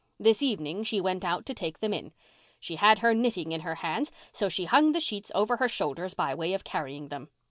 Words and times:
This 0.19 0.41
evening 0.41 0.83
she 0.83 0.99
went 0.99 1.23
out 1.23 1.45
to 1.45 1.53
take 1.53 1.77
them 1.79 1.93
in. 1.93 2.11
She 2.59 2.77
had 2.77 2.97
her 3.05 3.13
knitting 3.13 3.51
in 3.51 3.61
her 3.61 3.75
hands 3.75 4.11
so 4.31 4.49
she 4.49 4.65
hung 4.65 4.93
the 4.93 4.99
sheets 4.99 5.31
over 5.35 5.57
her 5.57 5.69
shoulders 5.69 6.15
by 6.15 6.33
way 6.33 6.55
of 6.55 6.63
carrying 6.63 7.09
them. 7.09 7.29